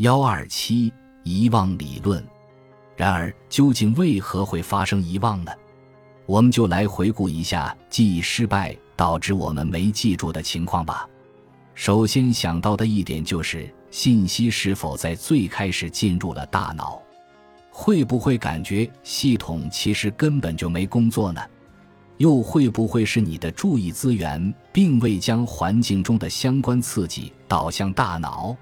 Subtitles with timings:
[0.00, 0.90] 幺二七
[1.24, 2.26] 遗忘理论。
[2.96, 5.52] 然而，究竟为何会发生遗忘呢？
[6.24, 11.06] 我们就来回顾一下记忆失败导致我们没记住的情况吧。
[11.74, 16.98] 首先想到的一点就是，信息是否在最开始进入了大脑？
[17.70, 21.42] 会不会感觉系统其实根本就没工作呢？
[22.16, 28.56] 又会不会是你的注意资源并未将环境中的相关刺激导向大脑？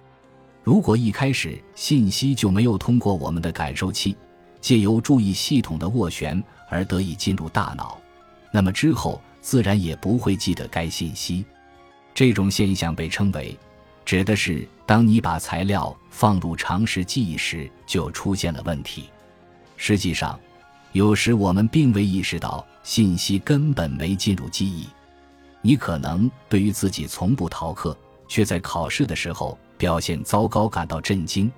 [0.63, 4.17] 如果一开始信息就没有通过我们的感受器，
[4.61, 7.99] 借由注意系统的斡旋而得以进入大脑，
[8.53, 11.45] 那么之后自然也不会记得该信息。
[12.13, 13.57] 这种现象被称为，
[14.05, 19.09] 指的是当你把材料放入常识记忆时就出现了问题。
[19.77, 20.39] 实际上，
[20.93, 24.87] 有时我们并未意识到信息根本没进入记忆。
[25.63, 31.51] 你可能对于自己从不逃课，却在考试的时候表现糟糕感到震惊。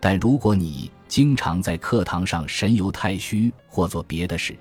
[0.00, 4.56] 但如果你经常在课堂上神游太虚或做别的事，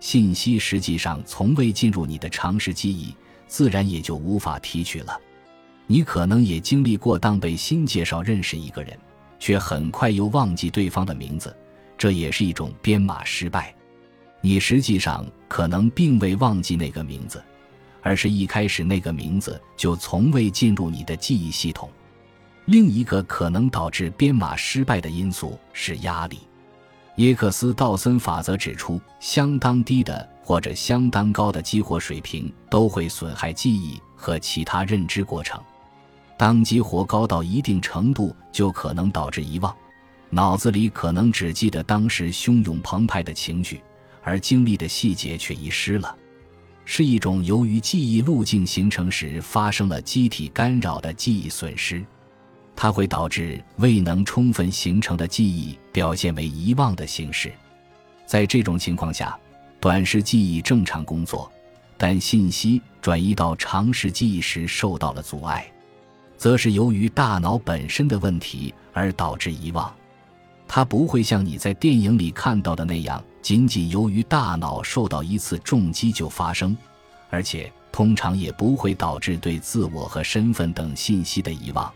[0.00, 3.14] 信息实际上从未进入你的常识记忆，
[3.46, 5.20] 自然也就无法提取了。
[5.86, 8.98] 你可能也经历过当被新介绍认识一个人，
[9.38, 11.54] 却很快又忘记对方的名字，
[11.96, 13.74] 这也是一种编码失败。
[14.40, 17.42] 你实际上可能并未忘记那个名字，
[18.02, 21.90] 而是一开始那个名字就从未进入你的记忆系统。
[22.66, 26.40] 另一个可能导致编码失败的因素是压力。
[27.16, 35.58] 耶克斯道森法则指出，相当低的或者相当高的激活水平都会损害记忆和其他认知过程。
[36.36, 39.74] 当激活高到一定程度，就可能导致遗忘，
[40.28, 43.80] 脑子里可能只记得当时汹涌澎湃的情绪，
[44.22, 46.14] 而经历的细节却遗失了，
[46.84, 52.04] 是一种由于记忆路径形成时发生了机体干扰的记忆损失。
[52.76, 57.50] 它会导致未能充分形成的记忆表现为遗忘的形式。
[58.26, 59.36] 在这种情况下，
[59.80, 61.50] 短时记忆正常工作，
[61.96, 65.66] 但信息转移到长时记忆时受到了阻碍，
[66.36, 69.92] 则是由于大脑本身的问题而导致遗忘。
[70.68, 76.76] 它不会像你在电影里看到的那样，仅仅由于大脑受到一次重击就发生，
[77.30, 81.90] 而且通常也不会导致对自我和身份等信息的遗忘。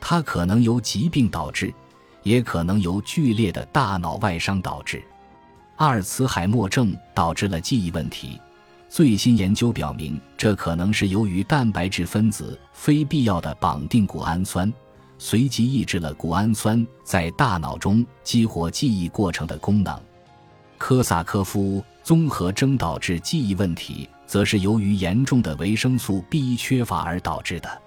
[0.00, 1.72] 它可能由疾病导致，
[2.22, 5.02] 也可能由剧烈的大脑外伤导致。
[5.76, 8.40] 阿尔茨海默症导致了记忆问题。
[8.88, 14.72] 最新研究表明，这可能是由于蛋白质分子非必要的绑定谷氨酸，
[15.16, 19.96] 随即抑制了谷氨酸在大脑中激活记忆过程的功能。
[20.76, 27.79] 科萨科夫综合征导致记忆问题，则是由于严重的维生素 B 缺乏而导致的。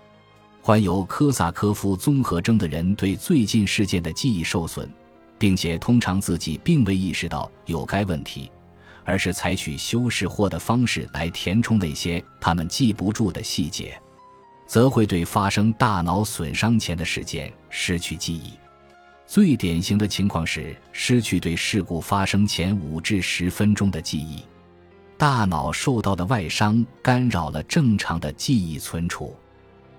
[0.66, 4.90] 患有科萨科夫综合征的人对最近事件的记忆受损，
[5.38, 8.50] 并且通常自己并未意识到有该问题，
[9.04, 14.02] 而是采取修饰或的方式来填充那些他们记不住的细节，
[14.66, 18.54] 则会对发生大脑损伤前的事件失去记忆。
[19.28, 24.42] 最典型的情况是失去对事故发生前五至十分钟的记忆，
[25.18, 29.36] 大脑受到的外伤干扰了正常的记忆存储。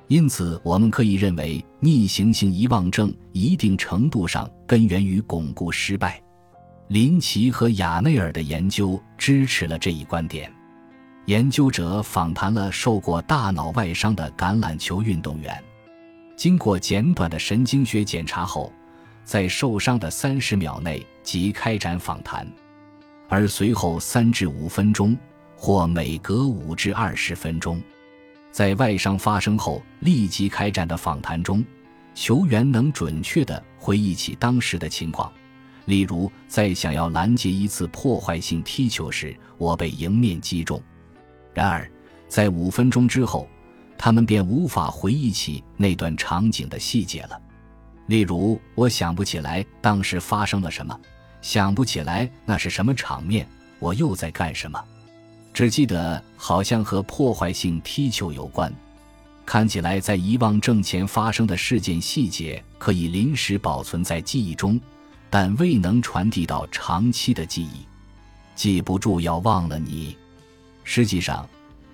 [0.09, 6.22] 因此，我们可以认为逆行性遗忘症一定程度上根源于巩固失败。
[6.88, 10.53] 林奇和雅内尔的研究支持了这一观点。
[11.25, 15.59] 研究者访谈了受过大脑外伤的橄榄球运动员，
[16.37, 18.70] 经过简短的神经学检查后，
[19.25, 22.47] 在受伤的三十秒内即开展访谈，
[23.31, 25.16] 而随后三至五分钟
[25.56, 27.82] 或每隔五至二十分钟。
[28.54, 31.65] 在外伤发生后立即开展的访谈中，
[32.15, 35.32] 球员能准确地回忆起当时的情况，
[35.87, 40.81] 例如在想要拦截一次破坏性踢球时，我被迎面击中。
[41.53, 41.91] 然而，
[42.28, 43.48] 在五分钟之后，
[43.98, 47.37] 他们便无法回忆起那段场景的细节了。
[48.06, 50.96] 例如，我想不起来当时发生了什么，
[51.43, 53.49] 想不起来那是什么场面，
[53.81, 54.81] 我又在干什么。
[55.54, 58.70] 只记得好像和破坏性踢球有关，
[59.46, 64.78] 看起来在遗忘症前发生的事件细节可以临时保存在记忆中，
[65.30, 67.86] 但未能传递到长期的记忆。
[68.56, 70.16] 记不住要忘了你。
[70.82, 71.48] 实际上，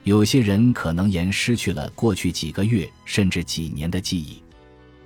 [0.04, 4.42] 有些人可能延失去了过去几个月甚至几年的记忆。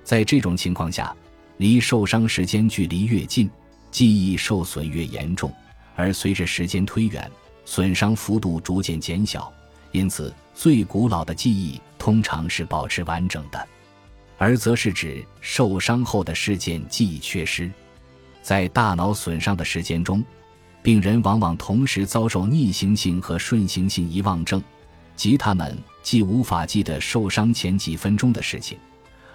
[0.01, 1.13] 在这种情况下，
[1.57, 3.49] 离受伤时间距离越近，
[3.91, 5.53] 记忆受损越严重，
[5.93, 7.29] 而随着时间推远。
[7.65, 9.51] 损伤幅度逐渐减小，
[9.91, 13.67] 因此最古老的记忆通常是保持完整的。
[14.37, 17.71] 而则是指受伤后的事件记忆缺失。
[18.41, 20.23] 在大脑损伤的时间中，
[20.83, 24.61] 病人往往同时遭受逆行性和顺行性遗忘症，
[25.15, 28.77] 即他们既无法记得受伤前几分钟的事情，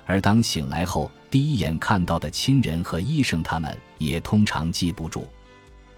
[0.05, 5.27] 而当醒来后第一眼看到的亲人和医生，他们也通常记不住。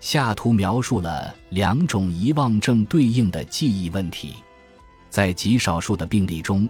[0.03, 4.35] 下图描述了两种遗忘症对应的记忆问题，
[5.09, 6.69] 在极少数的病例中。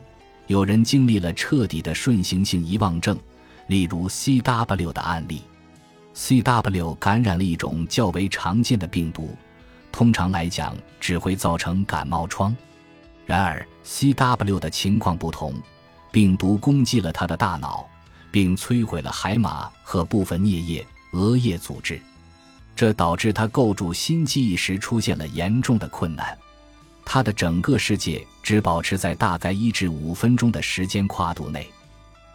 [0.49, 3.19] 有人经历了彻底的顺行性遗忘症，
[3.69, 5.41] 例如 CW 的案例。
[6.15, 9.35] CW 感染了一种较为常见的病毒，
[9.91, 12.55] 通常来讲只会造成感冒疮。
[13.25, 15.55] 然而 CW 的情况不同，
[16.11, 17.89] 病毒攻击了他的大脑，
[18.31, 21.99] 并摧毁了海马和部分颞叶、额叶组织，
[22.75, 26.37] 这导致他构筑新记忆时出现了严重的困难。
[27.05, 31.69] 他的整个世界只保持在大概一至五分钟的时间跨度内，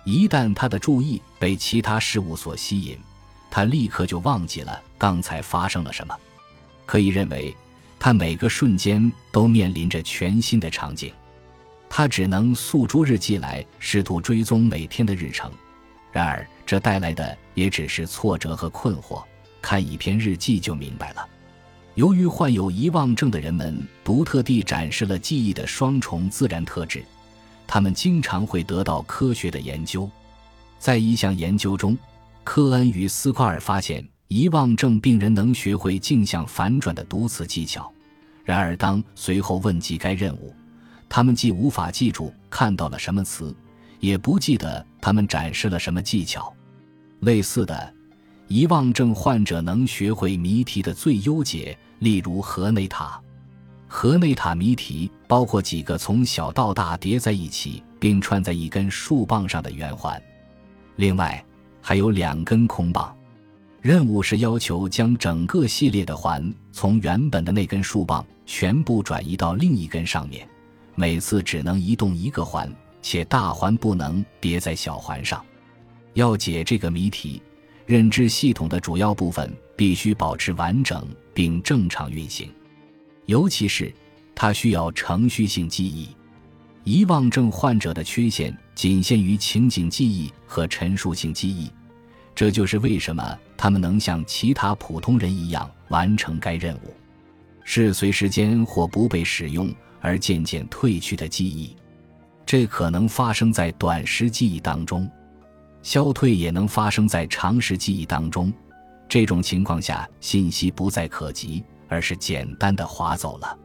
[0.03, 2.97] 一旦他的注意被其他事物所吸引，
[3.49, 6.15] 他立刻就忘记了刚才发生了什么。
[6.85, 7.55] 可以认为，
[7.97, 11.11] 他每个瞬间都面临着全新的场景。
[11.89, 15.49] 他只能诉诸日记来试图追踪每天的日程，
[16.11, 19.23] 然而这带来的也只是挫折和困惑。
[19.61, 21.27] 看一篇日记就明白了。
[21.95, 27.03] 由于患有遗忘症的人们独特地展示了记忆的双重自然特质，
[27.65, 30.07] 他们经常会得到科学的研究。
[30.77, 31.97] 在一项研究中，
[32.43, 37.91] 科恩与斯夸尔发现，遗忘症病人能学会镜像反转的读词技巧。
[38.45, 40.53] 然而，当随后问及该任务，
[41.09, 43.55] 他们既无法记住看到了什么词，
[43.99, 46.53] 也不记得他们展示了什么技巧。
[47.21, 47.96] 类似的。
[48.47, 53.19] 遗忘症患者能学会谜题的最优解，例如河内塔。
[53.89, 60.21] 河内塔谜题包括几个从小到大叠在一起并串在一根树棒上的圆环，
[60.95, 61.43] 另外
[61.81, 63.13] 还有两根空棒。
[63.81, 70.47] 任务是要求将整个系列的环从原本的那根树棒全部转移到另一根上面，
[70.95, 75.43] 每次只能移动一个环，且大环不能叠在小环上。
[76.13, 77.41] 要解这个谜题。
[77.87, 82.51] 认知系统的主要部分必须保持完整并正常运行，
[83.27, 83.91] 尤其是
[84.35, 86.09] 它需要程序性记忆。
[86.83, 91.71] 遗忘症患者的缺陷仅限于情景记忆和陈述性记忆，
[92.35, 96.93] 这就是为什么他们能像其他普通人一样完成该任务，
[97.63, 101.73] 是随时间或不被使用而渐渐褪去的记忆。
[102.45, 105.09] 这可能发生在短时记忆当中。
[105.87, 108.51] 消退也能发生在长时记忆当中，
[109.07, 113.57] 这种情况下，信息不再可及，而是简单的划走了。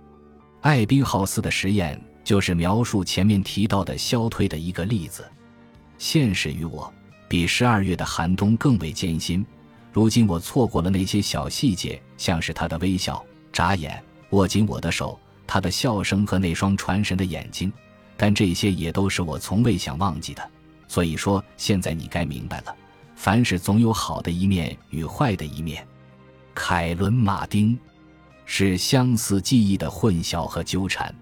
[0.60, 5.28] 艾宾浩斯的实验就是描述前面提到的消退的一个例子。
[5.98, 6.94] 现实与我
[7.26, 9.44] 比十二月的寒冬更为艰辛。
[9.92, 13.20] 如今我错过了那些小细节，像是他的微笑、
[13.52, 17.72] 眨眼、握紧我的手、他的笑声和那双传神的眼睛，
[18.16, 20.50] 但这些也都是我从未想忘记的。
[20.92, 22.76] 所以说，现在你该明白了，
[23.16, 25.82] 凡事总有好的一面与坏的一面。
[26.54, 27.78] 凯伦·马丁
[28.44, 31.14] 是相似记忆的混淆和纠缠，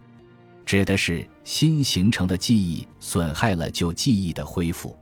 [0.66, 4.98] 指的是新形成的记忆损害了旧记忆的恢复。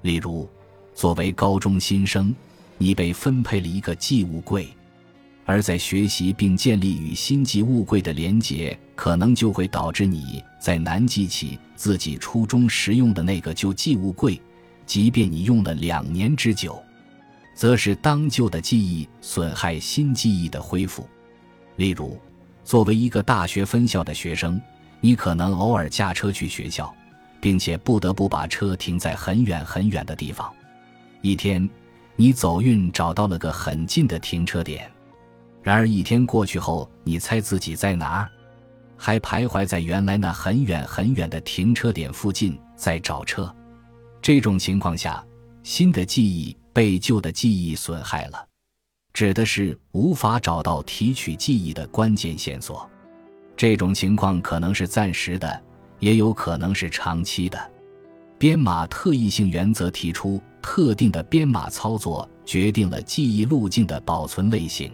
[0.00, 0.48] 例如，
[0.94, 2.34] 作为高中新生，
[2.78, 4.70] 你被分配了一个记物柜。
[5.44, 14.42] 而在学习并建立与新记物柜的连结，可能就会导致你在难记起自己初中时用的那个旧记物柜，
[14.84, 16.82] 即便你用了两年之久，
[17.54, 21.08] 则是当旧的记忆损害新记忆的恢复。
[21.76, 22.18] 例如，
[22.64, 24.60] 作为一个大学分校的学生，
[25.00, 26.92] 你可能偶尔驾车去学校，
[27.40, 30.52] 并且不得不把车停在很远很远的地方。
[31.22, 31.70] 一天，
[32.16, 34.90] 你走运找到了个很近的停车点。
[35.62, 38.28] 然而一天过去后，你猜自己在哪儿？
[38.98, 43.54] 还徘徊在原来那很远很远的停车点附近，在找车。
[44.20, 45.24] 这种情况下，
[45.62, 48.44] 新的记忆被旧的记忆损害了，
[49.12, 52.90] 指的是无法找到提取记忆的关键线索。
[53.56, 55.62] 这种情况可能是暂时的，
[56.00, 57.58] 也有可能是长期的。
[58.38, 64.92] 编码特异性原则提出，特定的编码操作决定了记忆路径的保存类型。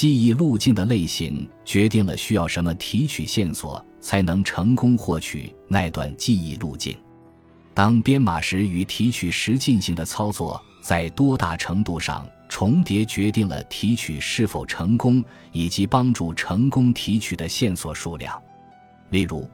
[0.00, 6.96] 记忆路径的类型决定了需要什么提取线索才能成功获取那段记忆路径。
[7.74, 18.42] 当编码时与提取时进行的操作在多大程度上重叠，决定了提取是否成功以及帮助成功提取的线索数量。
[19.10, 19.46] 例如，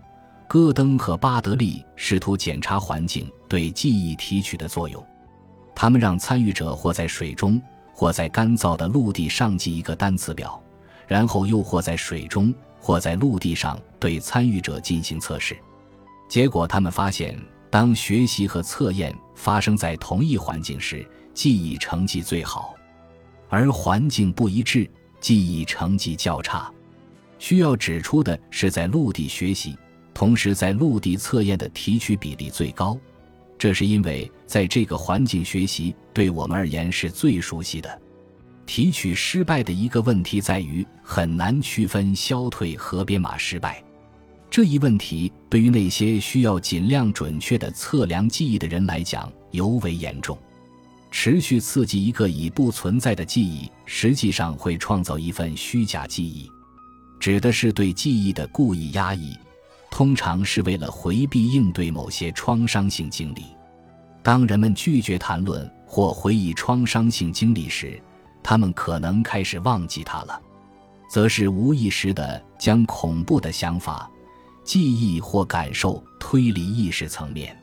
[0.47, 5.05] 戈登和巴德利试图检查环境对记忆提取的作用。
[5.75, 7.61] 他们让参与者或在水中，
[7.99, 10.62] 或在干燥的陆地上记一个单词表，
[11.07, 15.57] 然后又或在水中，或在陆地上对参与者进行测试。
[16.29, 22.75] 结果，他们发现，当学习和测验发生在同一环境时，记忆成绩最好；
[23.49, 24.87] 而环境不一致，
[25.19, 26.71] 记忆成绩较差。
[27.38, 29.75] 需要指出的是，在陆地学习，
[30.12, 32.99] 同时在陆地测验的提取比例最高。
[33.59, 38.01] 这是因为，在这个环境学习对我们而言是最熟悉的。
[38.67, 43.83] 提取失败的一个问题在于，很难区分消退和编码失败。
[44.51, 50.37] 这一问题对于那些需要尽量准确的测量记忆的人来讲尤为严重。
[51.11, 56.51] 持续刺激一个已不存在的记忆，实际上会创造一份虚假记忆，
[57.19, 59.35] 指的是对记忆的故意压抑。
[59.90, 63.47] 通常是为了回避应对某些创伤性经历。
[64.23, 68.00] 当人们拒绝谈论或回忆创伤性经历时，
[68.43, 70.40] 他们可能开始忘记它了，
[71.09, 74.11] 则是无意识地将恐怖的想法、
[74.64, 77.57] 记忆或感受推离意识层面。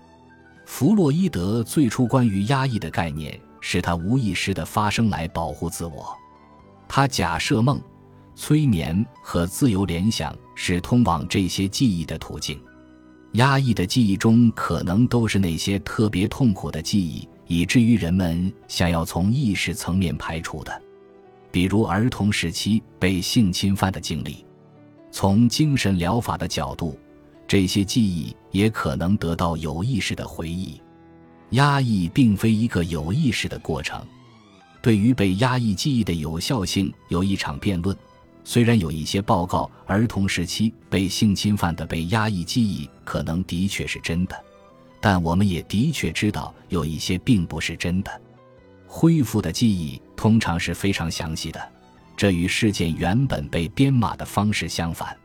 [0.65, 6.18] 弗洛伊德最初关于压抑的概念是他无意识的发生来保护自我。
[6.88, 7.80] 他假设梦。
[8.36, 12.60] 催眠和自由联想是通往这些记忆的途径。
[13.34, 20.82] 压抑的记忆中可能都是那些特别痛苦的记忆，以至于人们想要从意识层面排除的，
[21.52, 24.46] 比如儿童时期被性侵犯的经历。
[25.12, 26.98] 从精神疗法的角度，
[27.48, 30.80] 这些记忆也可能得到有意识的回忆。
[31.52, 34.04] 压抑并非一个有意识的过程。
[34.82, 37.96] 对于被压抑记忆的有效性，有一场辩论。
[38.44, 44.36] 虽然有一些报告，儿童时期被性侵犯的被压抑记忆可能的确是真的，
[45.00, 48.22] 但我们也的确知道有一些并不是真的。
[48.86, 51.72] 恢复的记忆通常是非常详细的，
[52.16, 55.18] 这与事件原本被编码的方式相反。